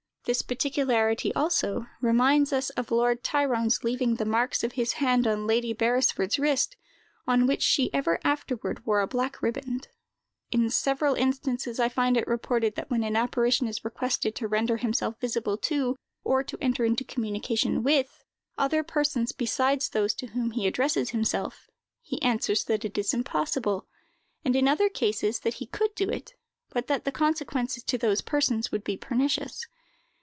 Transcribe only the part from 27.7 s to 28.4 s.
to those